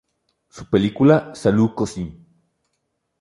Su 0.49 0.67
película 0.67 1.29
"Salut 1.35 1.75
cousin! 1.75 2.25